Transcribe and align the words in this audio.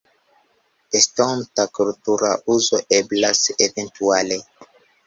Estonta 0.99 1.67
kultura 1.81 2.33
uzo 2.57 2.83
eblas 3.03 3.47
eventuale. 3.69 4.43